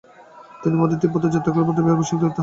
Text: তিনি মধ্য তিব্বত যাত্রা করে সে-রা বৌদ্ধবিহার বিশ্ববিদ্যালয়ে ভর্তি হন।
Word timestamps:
তিনি 0.61 0.75
মধ্য 0.81 0.93
তিব্বত 1.01 1.23
যাত্রা 1.35 1.51
করে 1.53 1.53
সে-রা 1.61 1.65
বৌদ্ধবিহার 1.67 1.99
বিশ্ববিদ্যালয়ে 1.99 2.25
ভর্তি 2.33 2.39
হন। 2.39 2.39